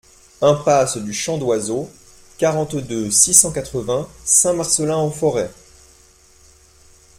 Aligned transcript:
Impasse 0.41 0.97
du 0.97 1.13
Chant 1.13 1.37
d'Oiseau, 1.37 1.87
quarante-deux, 2.39 3.11
six 3.11 3.35
cent 3.35 3.51
quatre-vingts 3.51 4.09
Saint-Marcellin-en-Forez 4.25 5.51